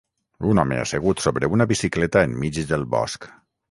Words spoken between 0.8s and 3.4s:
assegut sobre una bicicleta enmig del bosc